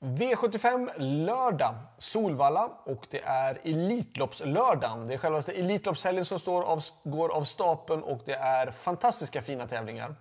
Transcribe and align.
V75 0.00 0.90
lördag, 0.98 1.74
Solvalla 1.98 2.70
och 2.84 3.06
det 3.10 3.20
är 3.20 3.58
Elitloppslördagen. 3.64 5.06
Det 5.06 5.14
är 5.14 5.18
självaste 5.18 5.52
Elitloppshelgen 5.52 6.24
som 6.24 6.38
står 6.38 6.62
av, 6.62 6.82
går 7.04 7.28
av 7.28 7.44
stapeln 7.44 8.02
och 8.02 8.22
det 8.24 8.34
är 8.34 8.70
fantastiska 8.70 9.42
fina 9.42 9.66
tävlingar. 9.66 10.14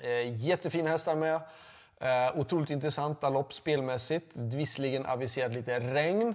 Eh, 0.00 0.36
jättefina 0.36 0.90
hästar 0.90 1.16
med. 1.16 1.34
Eh, 2.00 2.38
otroligt 2.40 2.70
intressanta 2.70 3.30
lopp 3.30 3.52
spelmässigt. 3.52 4.30
Visserligen 4.34 5.06
aviserat 5.06 5.52
lite 5.52 5.80
regn. 5.80 6.34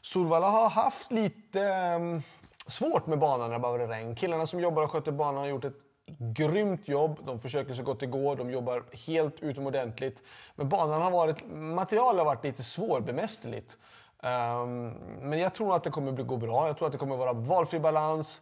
Solvalla 0.00 0.48
har 0.48 0.68
haft 0.68 1.12
lite 1.12 1.60
eh, 1.60 2.20
svårt 2.66 3.06
med 3.06 3.18
banan 3.18 3.50
när 3.50 3.56
det 3.56 3.62
bara 3.62 3.78
var 3.78 3.86
regn. 3.86 4.16
Killarna 4.16 4.46
som 4.46 4.60
jobbar 4.60 4.82
och 4.82 4.90
sköter 4.90 5.12
banan 5.12 5.36
har 5.36 5.46
gjort 5.46 5.64
ett 5.64 5.84
grymt 6.06 6.88
jobb. 6.88 7.18
De 7.26 7.40
försöker 7.40 7.74
så 7.74 7.82
gott 7.82 8.00
det 8.00 8.06
går. 8.06 8.36
De 8.36 8.50
jobbar 8.50 8.84
helt 9.06 9.40
utomordentligt. 9.40 10.22
Men 10.54 10.68
banan 10.68 11.02
har 11.02 11.10
varit, 11.10 11.44
materialet 11.52 12.18
har 12.18 12.24
varit 12.24 12.44
lite 12.44 12.62
svårbemästerligt. 12.62 13.76
Um, 14.22 14.88
men 15.20 15.38
jag 15.38 15.54
tror 15.54 15.76
att 15.76 15.84
det 15.84 15.90
kommer 15.90 16.12
gå 16.12 16.36
bra. 16.36 16.66
Jag 16.66 16.76
tror 16.76 16.86
att 16.86 16.92
det 16.92 16.98
kommer 16.98 17.16
vara 17.16 17.32
valfri 17.32 17.80
balans. 17.80 18.40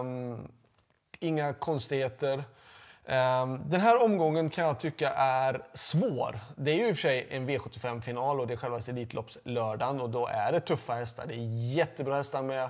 Um, 0.00 0.48
inga 1.20 1.52
konstigheter. 1.52 2.44
Um, 3.04 3.62
den 3.68 3.80
här 3.80 4.04
omgången 4.04 4.50
kan 4.50 4.66
jag 4.66 4.80
tycka 4.80 5.10
är 5.10 5.62
svår. 5.74 6.40
Det 6.56 6.70
är 6.70 6.76
ju 6.76 6.88
i 6.88 6.92
och 6.92 6.96
för 6.96 7.02
sig 7.02 7.26
en 7.30 7.48
V75-final 7.48 8.40
och 8.40 8.46
det 8.46 8.52
är 8.52 8.56
själva 8.56 8.78
Elitloppslördagen 8.88 10.00
och 10.00 10.10
då 10.10 10.26
är 10.26 10.52
det 10.52 10.60
tuffa 10.60 10.92
hästar. 10.92 11.26
Det 11.26 11.34
är 11.34 11.74
jättebra 11.76 12.16
hästar 12.16 12.42
med. 12.42 12.68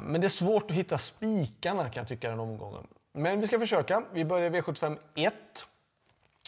Men 0.00 0.20
det 0.20 0.26
är 0.26 0.28
svårt 0.28 0.70
att 0.70 0.76
hitta 0.76 0.98
spikarna 0.98 1.82
kan 1.84 2.00
jag 2.00 2.08
tycka 2.08 2.30
den 2.30 2.40
omgången. 2.40 2.86
Men 3.16 3.40
vi 3.40 3.46
ska 3.46 3.58
försöka. 3.58 4.04
Vi 4.12 4.24
börjar 4.24 4.50
V75 4.50 4.98
1. 5.14 5.34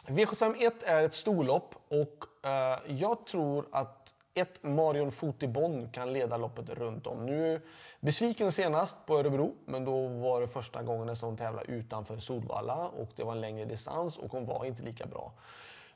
V75 0.07 0.67
1 0.67 0.83
är 0.83 1.03
ett 1.03 1.15
storlopp 1.15 1.75
och 1.89 2.49
eh, 2.49 2.79
jag 2.87 3.27
tror 3.27 3.67
att 3.73 4.15
ett 4.35 4.63
Marion 4.63 5.11
Fotibon 5.11 5.89
kan 5.93 6.13
leda 6.13 6.37
loppet 6.37 6.71
runt 6.71 7.07
om. 7.07 7.27
Nu 7.27 7.61
besviken 8.01 8.53
senast 8.53 9.07
på 9.07 9.19
Örebro, 9.19 9.55
men 9.65 9.85
då 9.85 10.09
var 10.09 10.41
det 10.41 10.47
första 10.47 10.83
gången 10.83 11.17
som 11.17 11.29
hon 11.29 11.37
tävlade 11.37 11.73
utanför 11.73 12.19
Solvalla 12.19 12.89
och 12.89 13.11
det 13.17 13.25
var 13.25 13.33
en 13.33 13.41
längre 13.41 13.65
distans 13.65 14.17
och 14.17 14.33
hon 14.33 14.47
var 14.47 14.65
inte 14.65 14.83
lika 14.83 15.07
bra. 15.07 15.33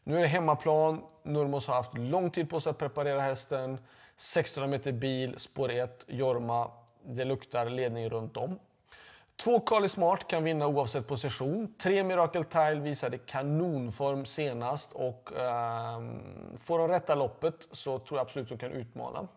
Nu 0.05 0.17
är 0.17 0.21
det 0.21 0.27
hemmaplan. 0.27 1.03
Nurmos 1.23 1.67
har 1.67 1.75
haft 1.75 1.99
lång 1.99 2.31
tid 2.31 2.51
på 2.51 2.61
sig 2.61 2.71
att 2.71 2.79
preparera 2.79 3.21
hästen. 3.21 3.79
1600 4.15 4.71
meter 4.79 4.93
bil, 4.93 5.35
spår 5.39 5.71
1, 5.71 6.05
Jorma. 6.09 6.71
Det 7.07 7.25
luktar 7.25 7.71
ledning 7.71 8.11
runt 8.11 8.37
om. 8.37 8.59
Två 9.41 9.61
Kali 9.61 9.89
Smart 9.89 10.29
kan 10.29 10.45
vinna 10.45 10.67
oavsett 10.67 11.07
position. 11.07 11.75
Tre 11.79 12.05
Miracle 12.05 12.45
Tile 12.45 12.81
visade 12.81 13.19
kanonform 13.19 14.27
senast 14.27 14.93
och 14.93 15.33
eh, 15.33 16.01
får 16.57 16.79
de 16.79 16.89
rätta 16.89 17.15
loppet 17.15 17.69
så 17.73 17.99
tror 17.99 18.19
jag 18.19 18.25
absolut 18.25 18.53
att 18.53 18.59
de 18.59 18.69
kan 18.69 18.73
utmana. 18.73 19.29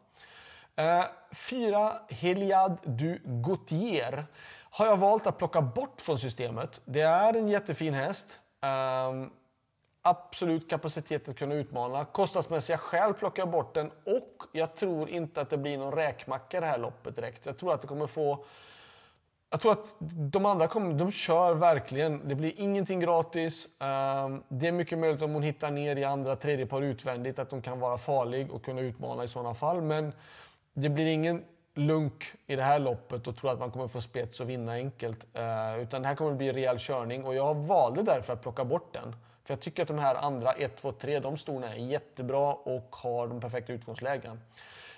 Eh, 0.75 1.05
fyra 1.31 1.93
Heliad 2.09 2.77
du 2.83 3.21
Gautier 3.25 4.25
har 4.69 4.85
jag 4.85 4.97
valt 4.97 5.27
att 5.27 5.37
plocka 5.37 5.61
bort 5.61 6.01
från 6.01 6.17
systemet. 6.17 6.81
Det 6.85 7.01
är 7.01 7.33
en 7.33 7.47
jättefin 7.47 7.93
häst. 7.93 8.39
Eh, 8.63 9.27
absolut 10.01 10.69
kapacitet 10.69 11.29
att 11.29 11.37
kunna 11.37 11.55
utmana. 11.55 12.05
Kostnadsmässiga 12.05 12.77
skäl 12.77 13.13
plockar 13.13 13.41
jag 13.41 13.49
bort 13.49 13.73
den 13.73 13.87
och 13.87 14.43
jag 14.51 14.75
tror 14.75 15.09
inte 15.09 15.41
att 15.41 15.49
det 15.49 15.57
blir 15.57 15.77
någon 15.77 15.93
räkmacka 15.93 16.59
det 16.59 16.67
här 16.67 16.77
loppet 16.77 17.15
direkt. 17.15 17.45
Jag 17.45 17.57
tror 17.57 17.73
att 17.73 17.81
det 17.81 17.87
kommer 17.87 18.07
få 18.07 18.45
jag 19.53 19.59
tror 19.59 19.71
att 19.71 19.95
de 20.31 20.45
andra 20.45 20.67
kommer, 20.67 20.93
de 20.93 21.11
kör 21.11 21.53
verkligen. 21.53 22.27
Det 22.27 22.35
blir 22.35 22.53
ingenting 22.57 22.99
gratis. 22.99 23.67
Ehm, 23.79 24.43
det 24.47 24.67
är 24.67 24.71
mycket 24.71 24.99
möjligt 24.99 25.21
om 25.21 25.33
hon 25.33 25.43
hittar 25.43 25.71
ner 25.71 25.95
i 25.95 26.03
andra, 26.03 26.35
tredje 26.35 26.65
par 26.65 26.81
utvändigt 26.81 27.39
att 27.39 27.49
de 27.49 27.61
kan 27.61 27.79
vara 27.79 27.97
farlig 27.97 28.51
och 28.51 28.65
kunna 28.65 28.81
utmana 28.81 29.23
i 29.23 29.27
sådana 29.27 29.53
fall. 29.53 29.81
Men 29.81 30.13
det 30.73 30.89
blir 30.89 31.05
ingen 31.05 31.43
lunk 31.75 32.23
i 32.47 32.55
det 32.55 32.63
här 32.63 32.79
loppet 32.79 33.27
och 33.27 33.37
tro 33.37 33.49
att 33.49 33.59
man 33.59 33.71
kommer 33.71 33.87
få 33.87 34.01
spets 34.01 34.39
och 34.39 34.49
vinna 34.49 34.71
enkelt. 34.71 35.27
Ehm, 35.33 35.79
utan 35.79 36.01
det 36.01 36.07
här 36.07 36.15
kommer 36.15 36.33
bli 36.33 36.53
rejäl 36.53 36.79
körning 36.79 37.25
och 37.25 37.35
jag 37.35 37.55
valde 37.55 38.03
därför 38.03 38.33
att 38.33 38.41
plocka 38.41 38.65
bort 38.65 38.93
den. 38.93 39.15
För 39.43 39.53
jag 39.53 39.59
tycker 39.59 39.81
att 39.81 39.87
de 39.87 39.99
här 39.99 40.15
andra 40.15 40.51
1, 40.51 40.75
2, 40.75 40.91
3, 40.91 41.19
de 41.19 41.37
storna 41.37 41.73
är 41.73 41.77
jättebra 41.77 42.53
och 42.53 42.95
har 42.95 43.27
de 43.27 43.39
perfekta 43.39 43.73
utgångslägena. 43.73 44.37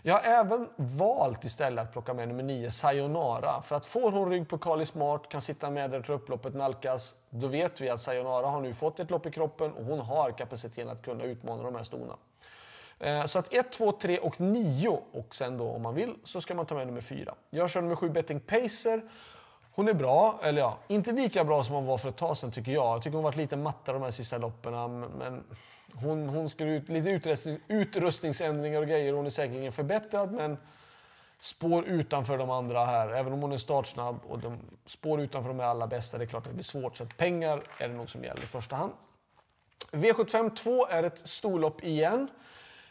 Jag 0.08 0.14
har 0.14 0.22
även 0.22 0.70
valt 0.76 1.44
istället 1.44 1.84
att 1.84 1.92
plocka 1.92 2.14
med 2.14 2.28
nummer 2.28 2.44
9, 2.44 2.72
Sayonara. 2.72 3.62
För 3.62 3.76
att 3.76 3.86
får 3.86 4.12
hon 4.12 4.30
rygg 4.30 4.50
på 4.50 4.58
Kali 4.58 4.86
Smart, 4.86 5.30
kan 5.30 5.42
sitta 5.42 5.70
med 5.70 5.92
där 5.92 6.12
upploppet 6.12 6.56
nalkas, 6.56 7.16
då 7.30 7.48
vet 7.48 7.82
vi 7.82 7.90
att 7.90 8.02
Sayonara 8.02 8.48
har 8.48 8.62
nu 8.62 8.74
fått 8.74 9.00
ett 9.00 9.12
lopp 9.12 9.26
i 9.26 9.32
kroppen 9.32 9.74
och 9.74 9.84
hon 9.86 10.00
har 10.00 10.32
kapaciteten 10.32 10.90
att 10.90 11.02
kunna 11.02 11.24
utmana 11.24 11.64
de 11.64 11.76
här 11.76 11.84
stona. 11.84 12.16
Eh, 13.00 13.26
så 13.26 13.40
att 13.40 13.54
1, 13.54 13.72
2, 13.72 13.92
3 13.92 14.20
och 14.20 14.40
9 14.42 15.00
och 15.12 15.36
sen 15.36 15.58
då 15.58 15.70
om 15.70 15.82
man 15.82 15.96
vill 15.96 16.16
så 16.24 16.42
ska 16.42 16.56
man 16.56 16.66
ta 16.66 16.76
med 16.76 16.88
nummer 16.88 17.02
4. 17.02 17.36
Jag 17.50 17.70
kör 17.70 17.82
nummer 17.82 17.96
7 17.96 18.10
Betting 18.10 18.40
Pacer. 18.40 19.02
Hon 19.72 19.88
är 19.88 19.94
bra, 19.94 20.40
eller 20.44 20.62
ja, 20.62 20.78
inte 20.88 21.12
lika 21.12 21.44
bra 21.44 21.64
som 21.64 21.76
hon 21.76 21.86
var 21.86 21.98
för 21.98 22.10
ett 22.10 22.18
tag 22.18 22.38
sedan 22.38 22.52
tycker 22.52 22.72
jag. 22.72 22.96
Jag 22.96 23.04
tycker 23.04 23.16
hon 23.16 23.24
varit 23.24 23.38
lite 23.38 23.58
mattare 23.58 23.96
de 23.96 24.04
här 24.04 24.12
sista 24.12 24.38
loppen. 24.38 25.00
Men 25.00 25.44
hon, 26.02 26.30
hon 26.30 26.50
skulle 26.50 26.72
ut 26.72 26.90
lite 26.90 27.10
utrustning, 27.10 27.60
utrustningsändringar 27.68 28.82
och 28.82 28.88
grejer. 28.88 29.14
Hon 29.14 29.26
är 29.26 29.30
säkerligen 29.30 29.72
förbättrad, 29.72 30.32
men 30.32 30.58
spår 31.40 31.86
utanför 31.86 32.38
de 32.38 32.50
andra 32.50 32.86
här. 32.86 33.10
Även 33.10 33.34
om 33.34 33.42
hon 33.42 33.52
är 33.52 33.58
startsnabb 33.58 34.20
och 34.28 34.40
de 34.40 34.60
spår 34.86 35.22
utanför 35.22 35.50
de 35.50 35.60
allra 35.60 35.88
bästa, 35.88 36.18
det 36.18 36.24
är 36.24 36.28
klart 36.28 36.44
att 36.44 36.50
det 36.50 36.54
blir 36.54 36.64
svårt. 36.64 36.98
Så 36.98 37.06
pengar 37.06 37.64
är 37.78 37.88
det 37.88 37.94
nog 37.94 38.10
som 38.10 38.24
gäller 38.24 38.44
i 38.44 38.48
första 38.48 38.76
hand. 38.76 38.94
V75 39.92 40.56
2 40.56 40.88
är 40.88 41.04
ett 41.04 41.28
storlopp 41.28 41.84
igen. 41.84 42.28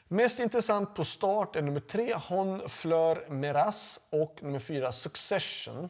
Mest 0.08 0.40
intressant 0.40 0.94
på 0.94 1.04
start 1.04 1.56
är 1.56 1.62
nummer 1.62 1.80
3, 1.80 2.14
Hon 2.28 2.68
Fleur 2.68 3.30
Meras 3.30 4.00
och 4.10 4.38
nummer 4.42 4.58
4, 4.58 4.92
Succession. 4.92 5.88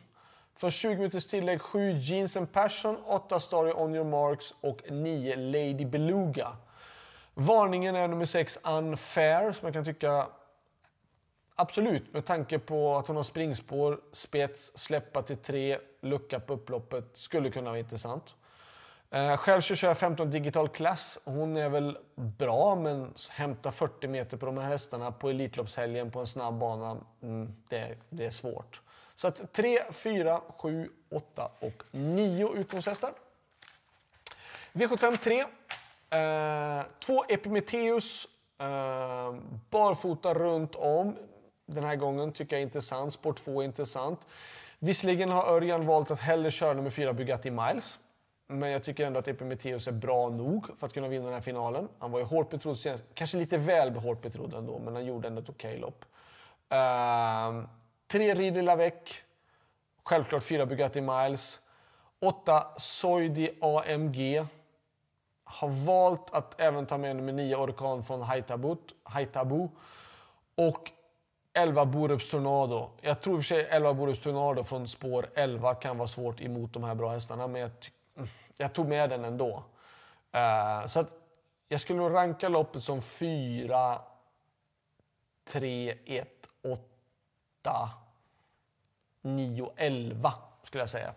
För 0.57 0.71
20 0.71 0.97
minuters 0.97 1.27
tillägg 1.27 1.61
7 1.61 1.93
Jeans 1.93 2.37
and 2.37 2.53
Passion, 2.53 2.97
8 3.05 3.41
Story 3.41 3.73
On 3.73 3.95
Your 3.95 4.05
Marks 4.05 4.55
och 4.61 4.81
9 4.91 5.37
Lady 5.37 5.85
Beluga. 5.85 6.57
Varningen 7.35 7.97
är 7.97 8.09
nummer 8.09 8.25
6 8.25 8.59
Unfair 8.65 9.53
som 9.53 9.67
jag 9.67 9.75
kan 9.75 9.85
tycka 9.85 10.27
absolut 11.55 12.13
med 12.13 12.27
tanke 12.27 12.59
på 12.59 12.97
att 12.97 13.07
hon 13.07 13.17
har 13.17 13.23
springspår, 13.23 14.01
spets, 14.13 14.73
släppa 14.79 15.23
till 15.23 15.37
tre, 15.37 15.79
lucka 16.01 16.41
på 16.41 16.53
upploppet 16.53 17.05
skulle 17.13 17.51
kunna 17.51 17.71
vara 17.71 17.79
intressant. 17.79 18.35
Eh, 19.11 19.37
själv 19.37 19.61
kör 19.61 19.89
jag 19.89 19.99
15 19.99 20.31
digital 20.31 20.69
class. 20.69 21.19
Hon 21.25 21.57
är 21.57 21.69
väl 21.69 21.99
bra 22.15 22.77
men 22.77 23.15
hämta 23.31 23.73
40 23.73 24.09
meter 24.09 24.37
på 24.37 24.47
de 24.47 24.59
här 24.59 24.69
hästarna 24.69 25.13
på 25.13 25.31
Elitloppshelgen 25.31 26.11
på 26.11 26.21
en 26.21 26.27
snabb 26.27 26.59
bana, 26.59 26.97
mm, 27.23 27.55
det, 27.69 27.97
det 28.11 28.27
är 28.27 28.31
svårt. 28.31 28.81
Så 29.15 29.29
att 29.29 29.53
3, 29.53 29.79
4, 29.93 30.41
7, 30.59 30.91
8 31.11 31.51
och 31.61 31.83
9 31.91 32.55
utgångshästar. 32.55 33.13
V75 34.73 35.17
3. 35.17 35.41
Eh, 35.41 36.74
två 37.07 37.25
Epimetheus. 37.29 38.29
Eh, 38.61 39.35
barfota 39.71 40.35
runt 40.35 40.75
om. 40.75 41.17
Den 41.67 41.85
här 41.85 41.97
gången 41.97 42.33
tycker 42.33 42.57
jag 42.57 42.61
är 42.61 42.67
intressant. 42.67 43.13
Spår 43.13 43.33
2 43.33 43.61
är 43.61 43.65
intressant. 43.65 44.21
Visserligen 44.79 45.31
har 45.31 45.57
Örjan 45.57 45.87
valt 45.87 46.11
att 46.11 46.21
hellre 46.21 46.51
köra 46.51 46.73
nummer 46.73 46.91
4 46.91 47.13
Bugatti 47.13 47.51
Miles. 47.51 47.99
Men 48.47 48.71
jag 48.71 48.85
tycker 48.85 49.07
ändå 49.07 49.19
att 49.19 49.29
Epimetheus 49.29 49.89
är 49.89 49.93
bra 49.93 50.29
nog 50.29 50.67
för 50.79 50.87
att 50.87 50.93
kunna 50.93 51.09
vinna 51.09 51.25
den 51.25 51.35
här 51.35 51.41
finalen. 51.41 51.89
Han 51.99 52.11
var 52.11 52.19
ju 52.19 52.25
hårt 52.25 52.51
betrodd 52.51 52.79
senast. 52.79 53.05
Kanske 53.15 53.37
lite 53.37 53.59
väl 53.59 53.97
hårt 53.97 54.23
betrodd 54.23 54.55
ändå, 54.55 54.79
men 54.79 54.95
han 54.95 55.05
gjorde 55.05 55.29
ändå 55.29 55.43
ett 55.43 55.49
okej 55.49 55.71
okay 55.71 55.81
lopp. 55.81 56.05
Uh, 56.73 57.69
Tre 58.07 58.35
Ridley 58.35 58.63
Lavec. 58.63 58.95
Självklart 60.05 60.43
fyra 60.43 60.67
Bugatti 60.67 61.01
Miles. 61.01 61.61
Åtta 62.21 62.67
Soidi 62.79 63.51
AMG. 63.61 64.47
Har 65.45 65.69
valt 65.69 66.35
att 66.35 66.61
även 66.61 66.87
ta 66.87 66.99
med 66.99 67.17
nummer 67.17 67.33
9, 67.33 67.57
Orkan 67.57 68.03
från 68.03 68.23
Haitabu. 69.03 69.69
Och 70.57 70.91
11 71.53 71.87
Borups 71.87 72.31
Tornado. 72.31 72.91
Jag 73.01 73.21
tror 73.21 73.37
i 73.37 73.39
och 73.39 73.45
för 73.45 73.55
sig 73.55 73.67
11 73.71 73.95
Borups 73.95 74.21
Tornado 74.21 74.65
från 74.65 74.89
spår 74.89 75.31
11 75.35 75.75
kan 75.75 75.99
vara 75.99 76.09
svårt 76.09 76.41
emot 76.41 76.73
de 76.73 76.85
här 76.85 76.95
bra 76.95 77.11
hästarna, 77.11 77.47
men 77.47 77.61
jag, 77.61 77.71
jag 78.57 78.73
tog 78.73 78.89
med 78.89 79.11
den 79.11 79.25
ändå. 79.25 79.65
Uh, 80.37 80.87
så 80.87 81.01
att 81.01 81.11
jag 81.69 81.81
skulle 81.81 81.99
nog 81.99 82.15
ranka 82.15 82.49
loppet 82.49 82.83
som 82.83 83.03
4, 83.03 83.99
3, 85.45 85.95
1, 86.07 86.29
8, 86.63 87.91
9, 89.23 89.73
11 89.77 90.33
skulle 90.63 90.83
jag 90.83 90.91
säga. 90.91 91.15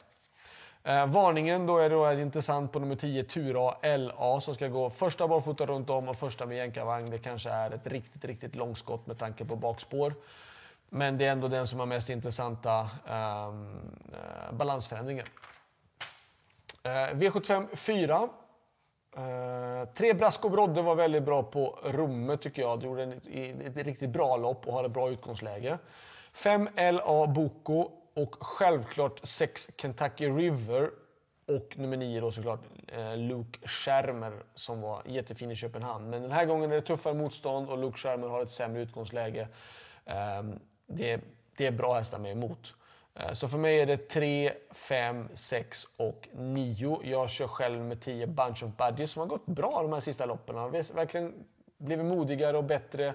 Eh, 0.88 1.08
varningen 1.08 1.66
då 1.66 1.78
är 1.78 1.90
då 1.90 2.12
intressant 2.12 2.72
på 2.72 2.80
nummer 2.80 2.96
10, 2.96 3.24
Tura 3.24 3.98
LA 3.98 4.42
som 4.42 4.56
ska 4.56 4.68
gå 4.68 4.90
första 4.90 5.28
barfota 5.28 5.66
runt 5.66 5.90
om 5.90 6.10
och 6.10 6.16
första 6.16 6.46
med 6.46 6.58
jänkarvagn. 6.58 7.10
Det 7.10 7.18
kanske 7.18 7.50
är 7.50 7.72
ett 7.72 7.88
riktigt, 7.88 8.26
riktigt 8.26 8.56
långskott 8.56 9.08
med 9.08 9.18
tanke 9.18 9.46
på 9.46 9.56
bakspår. 9.56 10.14
Men 10.90 11.18
det 11.18 11.26
är 11.26 11.32
ändå 11.32 11.48
den 11.48 11.68
som 11.68 11.80
har 11.80 11.86
mest 11.86 12.10
intressanta 12.10 12.90
ehm, 13.08 13.76
eh, 14.14 14.54
balansförändringar. 14.54 15.28
Eh, 16.84 16.90
V75 16.90 17.76
4. 17.76 18.30
Eh, 19.18 19.90
tre 19.94 20.14
Brasco 20.14 20.50
Brodde 20.50 20.82
var 20.82 20.96
väldigt 20.96 21.24
bra 21.24 21.44
på 21.44 21.80
Romme, 21.84 22.38
tycker 22.38 22.62
jag. 22.62 22.80
De 22.80 22.86
gjorde 22.86 23.04
ett, 23.04 23.78
ett 23.78 23.86
riktigt 23.86 24.10
bra 24.10 24.38
lopp 24.38 24.68
och 24.68 24.74
har 24.74 24.84
ett 24.84 24.94
bra 24.94 25.10
utgångsläge. 25.10 25.78
5 26.34 26.70
LA 26.76 27.28
Boko 27.28 27.92
och 28.18 28.36
självklart 28.44 29.20
6 29.24 29.70
Kentucky 29.78 30.30
River. 30.30 30.90
Och 31.48 31.78
nummer 31.78 31.98
9 31.98 32.22
då 32.22 32.32
såklart 32.32 32.60
eh, 32.88 33.18
Luke 33.18 33.68
Schermer 33.68 34.44
som 34.56 34.82
var 34.82 35.02
jättefin 35.06 35.52
i 35.52 35.56
Köpenhamn. 35.56 36.10
Men 36.10 36.22
den 36.22 36.32
här 36.32 36.46
gången 36.46 36.72
är 36.72 36.76
det 36.76 36.82
tuffare 36.82 37.14
motstånd 37.14 37.70
och 37.70 37.78
Luke 37.78 37.98
Schermer 37.98 38.28
har 38.28 38.44
ett 38.44 38.52
sämre 38.52 38.82
utgångsläge. 38.82 39.48
Uh, 40.08 40.56
det, 40.88 41.22
det 41.58 41.66
är 41.66 41.72
bra 41.72 41.94
hästar 41.94 42.20
med 42.20 42.32
emot. 42.32 42.74
Eh, 43.16 43.34
så 43.34 43.48
för 43.48 43.58
mig 43.58 43.82
är 43.82 43.86
det 43.86 43.98
3, 43.98 44.52
5, 44.72 45.30
6 45.34 45.88
och 45.98 46.28
9. 46.34 47.00
Jag 47.04 47.30
kör 47.30 47.48
själv 47.48 47.80
med 47.80 48.02
10 48.02 48.28
Bunch 48.28 48.64
of 48.64 48.72
Budgies 48.78 49.12
som 49.12 49.20
har 49.20 49.28
gått 49.28 49.46
bra 49.46 49.82
de 49.82 49.94
här 49.94 50.00
sista 50.00 50.26
loppen. 50.26 50.56
Har 50.56 50.94
verkligen 50.96 51.34
blivit 51.78 52.06
modigare 52.06 52.58
och 52.58 52.64
bättre. 52.64 53.14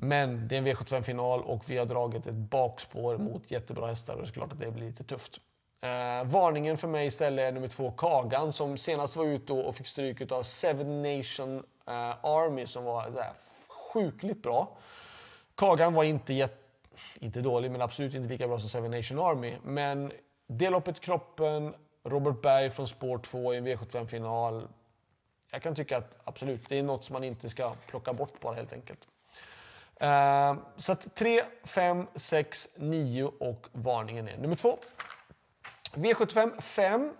Men 0.00 0.48
det 0.48 0.56
är 0.56 0.58
en 0.58 0.66
V75-final 0.66 1.42
och 1.42 1.70
vi 1.70 1.78
har 1.78 1.86
dragit 1.86 2.26
ett 2.26 2.34
bakspår 2.34 3.18
mot 3.18 3.50
jättebra 3.50 3.86
hästar 3.86 4.14
och 4.14 4.22
det 4.22 4.28
är 4.28 4.32
klart 4.32 4.52
att 4.52 4.60
det 4.60 4.70
blir 4.70 4.86
lite 4.86 5.04
tufft. 5.04 5.40
Eh, 5.80 6.24
varningen 6.24 6.76
för 6.76 6.88
mig 6.88 7.06
istället 7.06 7.48
är 7.48 7.52
nummer 7.52 7.68
två 7.68 7.90
Kagan 7.90 8.52
som 8.52 8.76
senast 8.76 9.16
var 9.16 9.24
ute 9.24 9.52
och 9.52 9.74
fick 9.74 9.86
stryk 9.86 10.32
av 10.32 10.42
Seven 10.42 11.02
Nation 11.02 11.56
eh, 11.86 12.24
Army 12.24 12.66
som 12.66 12.84
var 12.84 13.10
där, 13.10 13.32
sjukligt 13.92 14.42
bra. 14.42 14.76
Kagan 15.54 15.94
var 15.94 16.04
inte 16.04 16.34
jätt, 16.34 16.60
inte 17.14 17.40
dålig, 17.40 17.70
men 17.70 17.82
absolut 17.82 18.14
inte 18.14 18.28
lika 18.28 18.48
bra 18.48 18.58
som 18.58 18.68
Seven 18.68 18.90
Nation 18.90 19.18
Army. 19.18 19.56
Men 19.64 20.12
det 20.46 20.70
loppet 20.70 21.00
kroppen, 21.00 21.74
Robert 22.04 22.42
Berg 22.42 22.70
från 22.70 22.88
spår 22.88 23.18
2 23.18 23.54
i 23.54 23.56
en 23.56 23.66
V75-final. 23.66 24.68
Jag 25.50 25.62
kan 25.62 25.74
tycka 25.74 25.96
att 25.96 26.18
absolut, 26.24 26.68
det 26.68 26.78
är 26.78 26.82
något 26.82 27.04
som 27.04 27.12
man 27.12 27.24
inte 27.24 27.48
ska 27.48 27.72
plocka 27.86 28.12
bort 28.12 28.40
bara 28.40 28.54
helt 28.54 28.72
enkelt. 28.72 29.08
Uh, 30.02 30.58
så 30.76 30.92
att 30.92 31.14
3, 31.14 31.40
5, 31.64 32.06
6, 32.14 32.68
9 32.76 33.24
och 33.24 33.66
varningen 33.72 34.28
är 34.28 34.36
nummer 34.38 34.56
2. 34.56 34.78
V75 35.94 36.60
5. 36.60 37.12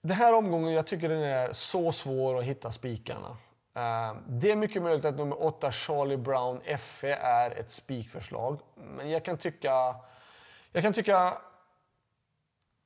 Den 0.00 0.16
här 0.16 0.34
omgången, 0.34 0.72
jag 0.72 0.86
tycker 0.86 1.08
den 1.08 1.22
är 1.22 1.52
så 1.52 1.92
svår 1.92 2.38
att 2.38 2.44
hitta 2.44 2.72
spikarna. 2.72 3.36
Eh, 3.74 4.16
det 4.28 4.50
är 4.50 4.56
mycket 4.56 4.82
möjligt 4.82 5.04
att 5.04 5.16
nummer 5.16 5.44
8 5.44 5.72
Charlie 5.72 6.16
Brown 6.16 6.60
FE 6.78 7.14
är 7.14 7.50
ett 7.50 7.70
spikförslag. 7.70 8.60
Men 8.74 9.10
jag 9.10 9.24
kan 9.24 9.38
tycka... 9.38 9.94
Jag 10.72 10.82
kan 10.82 10.92
tycka 10.92 11.32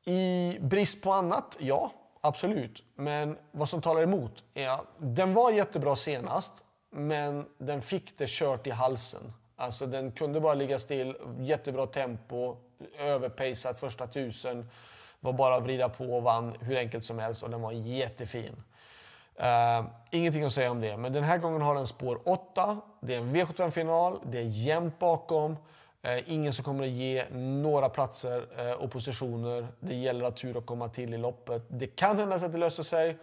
i 0.05 0.59
brist 0.61 1.03
på 1.03 1.13
annat, 1.13 1.57
ja, 1.61 1.93
absolut. 2.21 2.83
Men 2.95 3.39
vad 3.53 3.69
som 3.69 3.83
talar 3.83 4.03
emot 4.03 4.45
är 4.55 4.69
att 4.69 4.87
den 4.99 5.35
var 5.35 5.51
jättebra 5.51 5.97
senast, 5.97 6.65
men 6.97 7.47
den 7.59 7.83
fick 7.83 8.19
det 8.19 8.29
kört 8.29 8.67
i 8.67 8.71
halsen. 8.71 9.33
Alltså 9.57 9.87
den 9.87 10.13
kunde 10.13 10.41
bara 10.41 10.55
ligga 10.55 10.79
still, 10.79 11.17
jättebra 11.41 11.87
tempo, 11.87 12.57
överpejsat 12.99 13.81
första 13.81 14.07
tusen. 14.07 14.71
Var 15.21 15.33
bara 15.33 15.57
att 15.57 15.63
vrida 15.63 15.89
på 15.89 16.17
och 16.17 16.23
vann 16.23 16.53
hur 16.61 16.77
enkelt 16.77 17.05
som 17.05 17.19
helst 17.19 17.43
och 17.43 17.51
den 17.51 17.63
var 17.63 17.73
jättefin. 17.73 18.63
Uh, 19.41 19.87
ingenting 20.11 20.45
att 20.45 20.53
säga 20.53 20.71
om 20.71 20.81
det, 20.81 20.97
men 20.97 21.13
den 21.13 21.25
här 21.25 21.39
gången 21.39 21.63
har 21.63 21.75
den 21.75 21.87
spår 21.87 22.21
8. 22.25 22.81
Det 23.01 23.15
är 23.15 23.19
en 23.19 23.37
V75-final, 23.37 24.21
det 24.27 24.39
är 24.39 24.45
jämnt 24.45 24.99
bakom. 24.99 25.53
Uh, 25.53 26.33
ingen 26.33 26.53
som 26.53 26.65
kommer 26.65 26.85
att 26.85 26.91
ge 26.91 27.25
några 27.33 27.89
platser 27.89 28.47
uh, 28.67 28.73
och 28.73 28.91
positioner. 28.91 29.69
Det 29.81 29.95
gäller 29.95 30.25
att 30.25 30.37
tur 30.37 30.59
att 30.59 30.67
komma 30.67 30.89
till 30.89 31.15
i 31.15 31.19
loppet. 31.19 31.63
Det 31.69 31.87
kan 31.87 32.19
hända 32.19 32.37
att 32.37 32.53
det 32.53 32.59
löser 32.59 32.83
sig. 32.83 33.17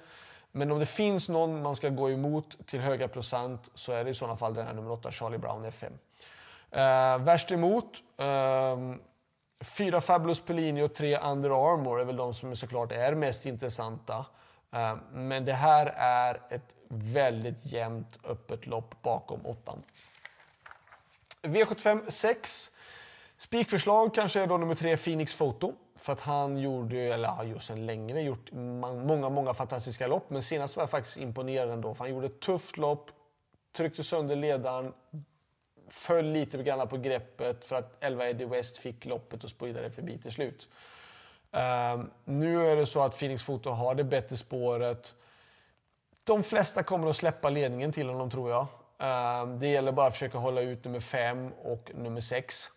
Men 0.55 0.71
om 0.71 0.79
det 0.79 0.85
finns 0.85 1.29
någon 1.29 1.61
man 1.61 1.75
ska 1.75 1.89
gå 1.89 2.09
emot 2.09 2.67
till 2.67 2.79
höga 2.79 3.07
procent 3.07 3.69
så 3.73 3.91
är 3.91 4.03
det 4.03 4.09
i 4.09 4.13
sådana 4.13 4.37
fall 4.37 4.53
den 4.53 4.67
här 4.67 4.73
nummer 4.73 4.91
8, 4.91 5.11
Charlie 5.11 5.37
Brown 5.37 5.65
FM. 5.65 5.93
Uh, 6.75 6.81
eh, 6.81 7.17
värst 7.19 7.51
emot, 7.51 8.01
uh, 8.21 8.95
fyra 9.61 10.01
Fabulous 10.01 10.39
Pellini 10.39 10.81
och 10.81 10.93
tre 10.93 11.17
Under 11.17 11.73
Armour 11.73 12.01
är 12.01 12.05
väl 12.05 12.15
de 12.15 12.33
som 12.33 12.55
såklart 12.55 12.91
är 12.91 13.15
mest 13.15 13.45
intressanta. 13.45 14.25
Uh, 14.75 14.95
men 15.11 15.45
det 15.45 15.53
här 15.53 15.93
är 15.97 16.41
ett 16.49 16.75
väldigt 16.87 17.65
jämnt 17.65 18.19
öppet 18.23 18.65
lopp 18.65 19.01
bakom 19.01 19.45
åttan. 19.45 19.83
V75 21.41 22.09
6. 22.09 22.71
Spikförslag 23.37 24.15
kanske 24.15 24.41
är 24.41 24.47
då 24.47 24.57
nummer 24.57 24.75
3 24.75 24.97
Phoenix 24.97 25.37
Photo. 25.37 25.73
För 26.03 26.13
att 26.13 26.21
han 26.21 26.57
gjorde, 26.57 26.97
eller 26.97 27.27
har 27.27 27.43
ju 27.43 27.59
sedan 27.59 27.85
länge 27.85 28.21
gjort 28.21 28.51
många, 28.51 29.29
många 29.29 29.53
fantastiska 29.53 30.07
lopp. 30.07 30.29
Men 30.29 30.43
senast 30.43 30.75
var 30.75 30.83
jag 30.83 30.89
faktiskt 30.89 31.17
imponerad 31.17 31.69
ändå. 31.69 31.95
För 31.95 32.03
han 32.03 32.13
gjorde 32.13 32.25
ett 32.25 32.39
tufft 32.39 32.77
lopp, 32.77 33.11
tryckte 33.77 34.03
sönder 34.03 34.35
ledaren, 34.35 34.93
föll 35.87 36.25
lite 36.25 36.63
grann 36.63 36.87
på 36.87 36.97
greppet 36.97 37.65
för 37.65 37.75
att 37.75 38.03
11 38.03 38.29
Eddie 38.29 38.45
West 38.45 38.77
fick 38.77 39.05
loppet 39.05 39.43
och 39.43 39.49
spridade 39.49 39.89
förbi 39.89 40.17
till 40.17 40.31
slut. 40.31 40.67
Uh, 41.55 42.03
nu 42.25 42.67
är 42.71 42.75
det 42.75 42.85
så 42.85 43.01
att 43.01 43.19
Phoenix 43.19 43.43
Foto 43.43 43.69
har 43.69 43.95
det 43.95 44.03
bättre 44.03 44.37
spåret. 44.37 45.15
De 46.23 46.43
flesta 46.43 46.83
kommer 46.83 47.09
att 47.09 47.15
släppa 47.15 47.49
ledningen 47.49 47.91
till 47.91 48.09
honom 48.09 48.29
tror 48.29 48.49
jag. 48.49 48.67
Uh, 49.01 49.57
det 49.57 49.67
gäller 49.67 49.91
bara 49.91 50.07
att 50.07 50.13
försöka 50.13 50.37
hålla 50.37 50.61
ut 50.61 50.83
nummer 50.85 50.99
5 50.99 51.51
och 51.63 51.91
nummer 51.95 52.21
6. 52.21 52.69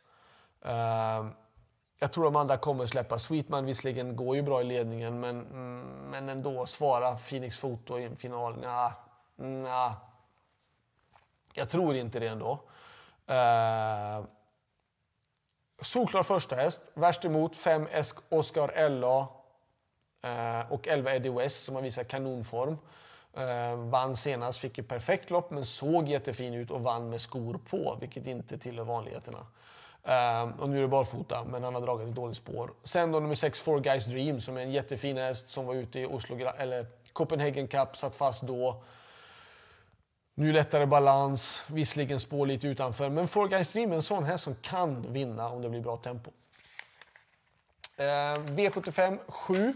Uh, 0.64 0.72
ehm, 0.72 1.32
jag 1.98 2.12
tror 2.12 2.24
de 2.24 2.36
andra 2.36 2.56
kommer 2.56 2.84
att 2.84 2.90
släppa. 2.90 3.18
Sweetman 3.18 3.64
visserligen 3.64 4.16
går 4.16 4.36
ju 4.36 4.42
bra 4.42 4.60
i 4.60 4.64
ledningen 4.64 5.20
men, 5.20 5.40
mm, 5.40 5.80
men 6.10 6.28
ändå 6.28 6.66
svara 6.66 7.16
Phoenix 7.16 7.58
Foto 7.58 7.98
i 7.98 8.04
en 8.04 8.16
final. 8.16 8.56
Nja, 8.56 8.92
nja. 9.36 9.96
Jag 11.52 11.68
tror 11.68 11.96
inte 11.96 12.18
det 12.20 12.26
ändå. 12.26 12.60
Uh, 13.30 14.26
Solklar 15.80 16.22
första 16.22 16.56
häst. 16.56 16.90
Värst 16.94 17.24
emot 17.24 17.56
5 17.56 17.88
Oscar 18.28 18.88
LA 18.88 19.28
eh, 20.22 20.72
och 20.72 20.88
11 20.88 21.14
Eddie 21.14 21.30
West 21.30 21.64
som 21.64 21.74
har 21.74 21.82
visat 21.82 22.08
kanonform. 22.08 22.78
Eh, 23.36 23.76
vann 23.76 24.16
senast, 24.16 24.58
fick 24.58 24.78
ett 24.78 24.88
perfekt 24.88 25.30
lopp 25.30 25.50
men 25.50 25.64
såg 25.64 26.08
jättefin 26.08 26.54
ut 26.54 26.70
och 26.70 26.82
vann 26.82 27.10
med 27.10 27.20
skor 27.20 27.60
på, 27.70 27.98
vilket 28.00 28.26
inte 28.26 28.58
tillhör 28.58 28.84
vanligheterna. 28.84 29.46
Uh, 30.08 30.60
och 30.60 30.68
nu 30.68 30.78
är 30.78 30.82
det 30.82 30.88
barfota, 30.88 31.44
men 31.44 31.64
han 31.64 31.74
har 31.74 31.80
dragit 31.80 32.08
ett 32.08 32.14
dåligt 32.14 32.36
spår. 32.36 32.70
Sen 32.84 33.12
då 33.12 33.20
nummer 33.20 33.34
6, 33.34 33.60
Four 33.60 33.80
Guys 33.80 34.04
Dream, 34.04 34.40
som 34.40 34.56
är 34.56 34.60
en 34.60 34.72
jättefin 34.72 35.16
häst 35.16 35.48
som 35.48 35.66
var 35.66 35.74
ute 35.74 36.00
i 36.00 36.06
Oslo, 36.06 36.38
eller 36.58 36.86
Copenhagen 37.12 37.68
Cup, 37.68 37.96
satt 37.96 38.16
fast 38.16 38.42
då. 38.42 38.82
Nu 40.34 40.52
lättare 40.52 40.86
balans, 40.86 41.64
visserligen 41.66 42.20
spår 42.20 42.46
lite 42.46 42.66
utanför. 42.66 43.08
Men 43.08 43.28
Four 43.28 43.48
Guys 43.48 43.72
Dream 43.72 43.92
är 43.92 43.96
en 43.96 44.02
sån 44.02 44.24
häst 44.24 44.44
som 44.44 44.54
kan 44.54 45.12
vinna 45.12 45.48
om 45.48 45.62
det 45.62 45.68
blir 45.68 45.80
bra 45.80 45.96
tempo. 45.96 46.30
Uh, 47.98 48.04
V75 48.04 49.18
7. 49.28 49.74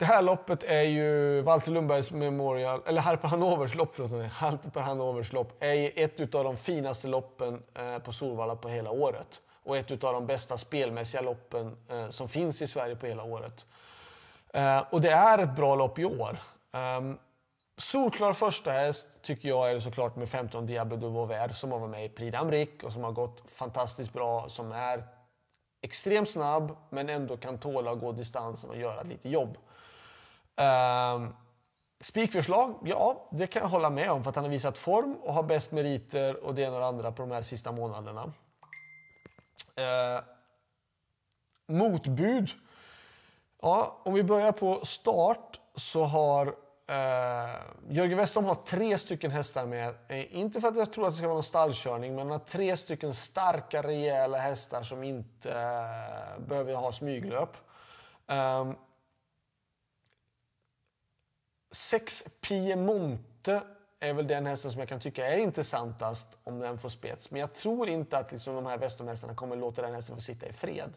Det 0.00 0.06
här 0.06 0.22
loppet 0.22 0.62
är 0.62 0.82
ju 0.82 1.42
Walter 1.42 1.70
Lundbergs 1.70 2.10
Memorial, 2.10 2.82
eller 2.86 3.00
Harper 3.00 3.28
Hanovers 3.28 3.74
lopp, 3.74 3.90
förlåt 3.96 4.32
Harper 4.32 4.80
Hanovers 4.80 5.32
lopp, 5.32 5.56
är 5.60 5.72
ju 5.72 5.88
ett 5.88 6.34
av 6.34 6.44
de 6.44 6.56
finaste 6.56 7.08
loppen 7.08 7.62
eh, 7.74 7.98
på 7.98 8.12
Solvalla 8.12 8.56
på 8.56 8.68
hela 8.68 8.90
året. 8.90 9.40
Och 9.64 9.76
ett 9.76 10.04
av 10.04 10.12
de 10.12 10.26
bästa 10.26 10.58
spelmässiga 10.58 11.20
loppen 11.20 11.76
eh, 11.88 12.08
som 12.08 12.28
finns 12.28 12.62
i 12.62 12.66
Sverige 12.66 12.96
på 12.96 13.06
hela 13.06 13.22
året. 13.22 13.66
Eh, 14.54 14.82
och 14.90 15.00
det 15.00 15.10
är 15.10 15.38
ett 15.38 15.56
bra 15.56 15.74
lopp 15.74 15.98
i 15.98 16.04
år. 16.04 16.38
Ehm, 16.72 17.18
solklar 17.76 18.32
första 18.32 18.70
häst 18.70 19.08
tycker 19.22 19.48
jag 19.48 19.70
är 19.70 19.80
såklart 19.80 20.16
med 20.16 20.28
15 20.28 20.66
Diablo 20.66 20.96
de 20.96 21.14
Vauvert 21.14 21.52
som 21.52 21.72
har 21.72 21.78
varit 21.78 21.90
med 21.90 22.04
i 22.04 22.08
Prix 22.08 22.36
d'Amérique 22.36 22.84
och 22.84 22.92
som 22.92 23.04
har 23.04 23.12
gått 23.12 23.50
fantastiskt 23.50 24.12
bra. 24.12 24.48
Som 24.48 24.72
är 24.72 25.04
extremt 25.82 26.30
snabb 26.30 26.76
men 26.90 27.08
ändå 27.08 27.36
kan 27.36 27.58
tåla 27.58 27.90
att 27.90 28.00
gå 28.00 28.12
distansen 28.12 28.70
och 28.70 28.76
göra 28.76 29.02
lite 29.02 29.28
jobb. 29.28 29.58
Ehm, 30.60 31.34
spikförslag? 32.00 32.78
Ja, 32.84 33.28
det 33.30 33.46
kan 33.46 33.62
jag 33.62 33.68
hålla 33.68 33.90
med 33.90 34.10
om 34.10 34.22
för 34.22 34.30
att 34.30 34.36
han 34.36 34.44
har 34.44 34.50
visat 34.50 34.78
form 34.78 35.14
och 35.14 35.34
har 35.34 35.42
bäst 35.42 35.72
meriter 35.72 36.44
och 36.44 36.54
det 36.54 36.62
ena 36.62 36.74
och 36.74 36.80
det 36.80 36.86
andra 36.86 37.12
på 37.12 37.22
de 37.22 37.30
här 37.30 37.42
sista 37.42 37.72
månaderna. 37.72 38.32
Uh, 39.78 40.22
motbud? 41.66 42.50
Ja, 43.62 44.00
om 44.04 44.14
vi 44.14 44.22
börjar 44.22 44.52
på 44.52 44.80
start 44.84 45.60
så 45.74 46.04
har 46.04 46.54
Uh, 46.90 47.60
Jörgen 47.88 48.18
Westholm 48.18 48.46
har 48.46 48.54
tre 48.54 48.98
stycken 48.98 49.30
hästar 49.30 49.66
med. 49.66 49.94
Eh, 50.08 50.36
inte 50.36 50.60
för 50.60 50.68
att 50.68 50.76
jag 50.76 50.92
tror 50.92 51.06
att 51.06 51.12
det 51.12 51.16
ska 51.16 51.26
vara 51.26 51.34
någon 51.34 51.42
stallkörning, 51.42 52.14
men 52.14 52.18
han 52.18 52.30
har 52.30 52.38
tre 52.38 52.76
stycken 52.76 53.14
starka, 53.14 53.82
rejäla 53.82 54.38
hästar 54.38 54.82
som 54.82 55.02
inte 55.02 55.48
uh, 55.48 56.46
behöver 56.46 56.74
ha 56.74 56.92
smyglöp. 56.92 57.50
Um, 58.26 58.76
sex 61.70 62.24
Piemonte 62.40 63.62
är 64.00 64.14
väl 64.14 64.26
den 64.26 64.46
hästen 64.46 64.70
som 64.70 64.80
jag 64.80 64.88
kan 64.88 65.00
tycka 65.00 65.26
är 65.26 65.38
intressantast 65.38 66.38
om 66.44 66.58
den 66.58 66.78
får 66.78 66.88
spets. 66.88 67.30
Men 67.30 67.40
jag 67.40 67.52
tror 67.52 67.88
inte 67.88 68.18
att 68.18 68.32
liksom 68.32 68.54
de 68.54 68.66
här 68.66 68.78
Westernhästarna 68.78 69.34
kommer 69.34 69.56
låta 69.56 69.82
den 69.82 69.94
hästen 69.94 70.16
få 70.16 70.22
sitta 70.22 70.46
i 70.46 70.52
fred. 70.52 70.90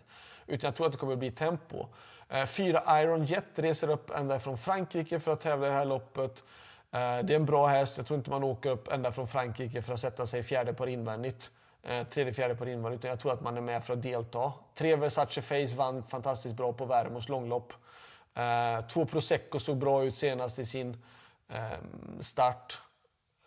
Utan 0.47 0.67
jag 0.67 0.75
tror 0.75 0.85
att 0.85 0.91
det 0.91 0.97
kommer 0.97 1.15
bli 1.15 1.31
tempo. 1.31 1.87
Eh, 2.29 2.45
fyra 2.45 3.01
Iron 3.01 3.25
Jet 3.25 3.45
reser 3.55 3.89
upp 3.89 4.09
ända 4.09 4.39
från 4.39 4.57
Frankrike 4.57 5.19
för 5.19 5.31
att 5.31 5.41
tävla 5.41 5.67
i 5.67 5.69
det 5.69 5.75
här 5.75 5.85
loppet. 5.85 6.43
Eh, 6.91 7.19
det 7.23 7.33
är 7.33 7.35
en 7.35 7.45
bra 7.45 7.67
häst. 7.67 7.97
Jag 7.97 8.07
tror 8.07 8.17
inte 8.17 8.29
man 8.29 8.43
åker 8.43 8.69
upp 8.69 8.87
ända 8.87 9.11
från 9.11 9.27
Frankrike 9.27 9.81
för 9.81 9.93
att 9.93 9.99
sätta 9.99 10.27
sig 10.27 10.43
fjärde 10.43 10.73
par 10.73 10.87
invändigt. 10.87 11.51
Eh, 11.83 12.07
tredje, 12.07 12.33
fjärde 12.33 12.55
par 12.55 12.69
invändigt. 12.69 12.99
Utan 12.99 13.09
jag 13.09 13.19
tror 13.19 13.33
att 13.33 13.41
man 13.41 13.57
är 13.57 13.61
med 13.61 13.83
för 13.83 13.93
att 13.93 14.01
delta. 14.01 14.53
Tre 14.75 14.95
Versace 14.95 15.41
Face 15.41 15.77
vann 15.77 16.03
fantastiskt 16.03 16.55
bra 16.55 16.73
på 16.73 16.85
Värmos 16.85 17.29
långlopp. 17.29 17.73
Eh, 18.35 18.85
två 18.87 19.05
Prosecco 19.05 19.59
såg 19.59 19.77
bra 19.77 20.03
ut 20.03 20.15
senast 20.15 20.59
i 20.59 20.65
sin 20.65 20.97
ehm, 21.49 22.21
start. 22.21 22.81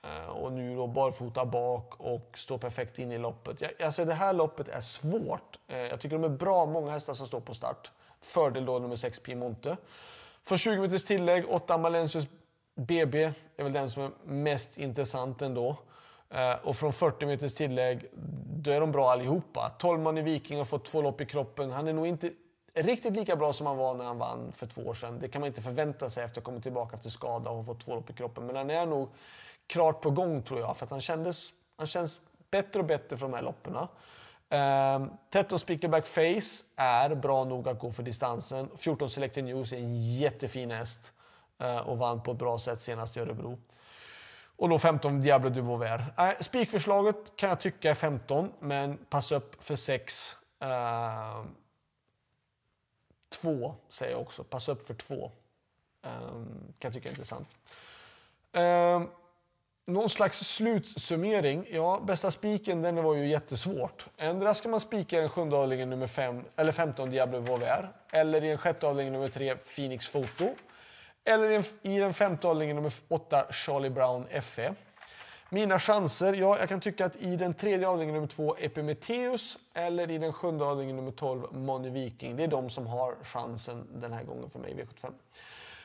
Eh, 0.04 0.28
och 0.28 0.52
nu 0.52 0.76
då 0.76 0.86
barfota 0.86 1.46
bak 1.46 1.94
och 2.00 2.38
står 2.38 2.58
perfekt 2.58 2.98
in 2.98 3.12
i 3.12 3.18
loppet. 3.18 3.82
Alltså 3.82 4.04
det 4.04 4.14
här 4.14 4.32
loppet 4.32 4.68
är 4.68 4.80
svårt. 4.80 5.58
Eh, 5.68 5.78
jag 5.78 6.00
tycker 6.00 6.18
de 6.18 6.24
är 6.24 6.36
bra, 6.36 6.66
många 6.66 6.90
hästar 6.90 7.14
som 7.14 7.26
står 7.26 7.40
på 7.40 7.54
start. 7.54 7.90
Fördel 8.20 8.64
då 8.64 8.78
nummer 8.78 8.96
6 8.96 9.20
Piemonte. 9.20 9.76
Från 10.44 10.58
20 10.58 10.80
meters 10.80 11.04
tillägg, 11.04 11.44
8 11.48 11.74
Amalensius 11.74 12.26
BB 12.74 13.32
är 13.56 13.62
väl 13.62 13.72
den 13.72 13.90
som 13.90 14.02
är 14.02 14.10
mest 14.24 14.78
intressant 14.78 15.42
ändå. 15.42 15.76
Och 16.62 16.76
från 16.76 16.92
40 16.92 17.26
meters 17.26 17.54
tillägg, 17.54 18.10
då 18.62 18.70
är 18.70 18.80
de 18.80 18.92
bra 18.92 19.10
allihopa. 19.10 19.72
12 19.78 20.00
man 20.00 20.18
i 20.18 20.22
Viking 20.22 20.58
har 20.58 20.64
fått 20.64 20.84
två 20.84 21.02
lopp 21.02 21.20
i 21.20 21.26
kroppen. 21.26 21.70
Han 21.70 21.88
är 21.88 21.92
nog 21.92 22.06
inte 22.06 22.30
riktigt 22.83 23.16
lika 23.16 23.37
bra 23.37 23.52
som 23.52 23.66
han 23.66 23.76
var 23.76 23.95
när 23.95 24.04
han 24.04 24.18
vann 24.18 24.52
för 24.52 24.66
två 24.66 24.83
år 24.83 24.95
sedan. 24.95 25.18
Det 25.21 25.28
kan 25.28 25.40
man 25.40 25.47
inte 25.47 25.62
förvänta 25.62 26.11
sig 26.11 26.25
efter 26.25 26.40
att 26.40 26.47
ha 26.47 26.50
kommit 26.50 26.62
tillbaka 26.62 26.97
efter 26.97 27.11
skada 27.11 27.50
och 27.50 27.66
fått 27.66 27.80
två 27.80 27.95
lopp 27.95 28.11
i 28.11 28.12
kroppen. 28.12 28.47
Men 28.47 28.56
han 28.56 28.71
är 28.71 28.87
nog 28.87 29.09
klart 29.66 30.00
på 30.00 30.11
gång 30.11 30.42
tror 30.42 30.61
jag, 30.61 30.76
för 30.76 30.85
att 30.85 30.90
han, 30.90 31.00
kändes, 31.00 31.50
han 31.76 31.87
känns 31.87 32.21
bättre 32.50 32.80
och 32.80 32.87
bättre 32.87 33.16
för 33.16 33.26
de 33.26 33.35
här 33.35 33.42
loppen. 33.42 33.76
Um, 33.76 35.11
13 35.30 35.59
Speakerback 35.59 36.06
Face 36.06 36.64
är 36.76 37.14
bra 37.14 37.45
nog 37.45 37.68
att 37.68 37.78
gå 37.78 37.92
för 37.92 38.02
distansen. 38.02 38.68
14 38.76 39.11
Selected 39.11 39.45
News 39.45 39.73
är 39.73 39.76
en 39.76 40.14
jättefin 40.14 40.71
häst 40.71 41.12
uh, 41.62 41.78
och 41.78 41.99
vann 41.99 42.23
på 42.23 42.33
ett 42.33 42.38
bra 42.38 42.59
sätt 42.59 42.80
senast 42.80 43.16
i 43.16 43.21
Örebro. 43.21 43.59
Och 44.56 44.68
då 44.68 44.78
15 44.78 45.21
Diablo 45.21 45.50
du 45.50 45.61
Vauvert. 45.61 46.00
Uh, 46.00 46.40
Spikförslaget 46.40 47.16
kan 47.37 47.49
jag 47.49 47.61
tycka 47.61 47.90
är 47.90 47.95
15, 47.95 48.52
men 48.61 48.97
pass 48.97 49.33
upp 49.33 49.64
för 49.64 49.76
6. 49.76 50.37
Uh, 50.64 50.71
ehm, 50.71 51.47
Två 53.28 53.75
säger 53.88 54.12
jag 54.12 54.21
också. 54.21 54.45
Passa 54.45 54.73
upp 54.73 54.87
för 54.87 54.95
två. 54.95 55.30
Um, 56.02 56.75
kan 56.78 56.88
jag 56.88 56.92
tycka 56.92 57.09
är 57.09 57.11
intressant. 57.11 57.49
Um, 58.52 59.09
någon 59.87 60.11
slags 60.11 60.38
slutsummering. 60.38 61.66
Ja, 61.71 62.02
bästa 62.06 62.30
spiken 62.30 62.83
den 62.83 63.02
var 63.02 63.14
ju 63.14 63.28
jättesvårt. 63.28 64.06
Ändra 64.16 64.54
ska 64.54 64.68
man 64.68 64.80
spika 64.80 65.16
i 65.18 65.21
den 65.21 65.28
sjunde 65.28 65.56
avdelningen 65.56 65.90
nummer 65.90 66.06
fem, 66.06 66.45
eller 66.56 66.73
15 66.73 67.11
Diablo 67.11 67.40
Volver. 67.40 67.92
Eller 68.12 68.45
i 68.45 68.49
den 68.49 68.59
sjätte 68.59 68.87
avdelningen 68.87 69.12
nummer 69.12 69.28
tre 69.28 69.56
Phoenix 69.56 70.09
Foto. 70.09 70.54
Eller 71.25 71.64
i 71.83 71.99
den 71.99 72.14
femte 72.14 72.49
avdelningen 72.49 72.76
nummer 72.76 72.92
åtta 73.09 73.47
Charlie 73.52 73.90
Brown 73.90 74.26
FE. 74.42 74.75
Mina 75.50 75.78
chanser? 75.78 76.34
Ja, 76.34 76.58
jag 76.58 76.68
kan 76.68 76.80
tycka 76.80 77.06
att 77.06 77.16
i 77.16 77.36
den 77.36 77.54
tredje 77.54 77.88
avdelningen 77.88 78.14
nummer 78.14 78.28
två 78.28 78.56
Epimetheus 78.58 79.58
eller 79.74 80.10
i 80.10 80.18
den 80.18 80.32
sjunde 80.32 80.64
avdelningen 80.64 80.96
nummer 80.96 81.10
12 81.10 81.42
Money 81.52 81.90
Viking. 81.90 82.36
Det 82.36 82.44
är 82.44 82.48
de 82.48 82.70
som 82.70 82.86
har 82.86 83.16
chansen 83.22 83.86
den 83.94 84.12
här 84.12 84.24
gången 84.24 84.50
för 84.50 84.58
mig 84.58 84.70
i 84.70 84.74
V75. 84.74 85.12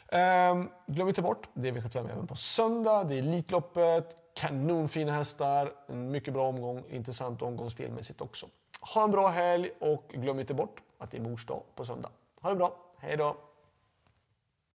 Ehm, 0.08 0.70
glöm 0.88 1.08
inte 1.08 1.22
bort, 1.22 1.48
det 1.54 1.68
är 1.68 1.72
V75 1.72 2.12
även 2.12 2.28
på 2.28 2.36
söndag. 2.36 3.04
Det 3.04 3.16
är 3.16 3.20
Elitloppet, 3.20 4.16
kanonfina 4.34 5.12
hästar, 5.12 5.72
en 5.88 6.12
mycket 6.12 6.34
bra 6.34 6.48
omgång, 6.48 6.84
intressant 6.90 7.42
omgång 7.42 7.70
spelmässigt 7.70 8.22
också. 8.22 8.48
Ha 8.82 9.04
en 9.04 9.12
bra 9.12 9.28
helg 9.28 9.72
och 9.80 10.08
glöm 10.14 10.40
inte 10.40 10.54
bort 10.54 10.82
att 10.98 11.12
det 11.12 11.18
är 11.18 11.22
mors 11.22 11.46
dag 11.46 11.62
på 11.76 11.86
söndag. 11.86 12.10
Ha 12.42 12.50
det 12.50 12.56
bra, 12.56 12.76
hej 13.00 13.18
då! 13.18 13.38